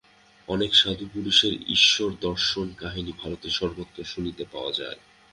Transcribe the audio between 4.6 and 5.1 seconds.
যায়।